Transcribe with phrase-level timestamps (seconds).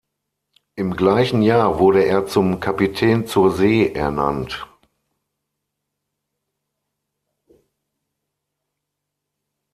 [0.73, 4.67] Im gleichen Jahr wurde er zum Kapitän zur See ernannt.